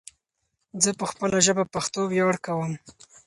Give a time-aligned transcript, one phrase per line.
[0.83, 2.71] ځه په خپله پشتو ژبه ویاړ کوم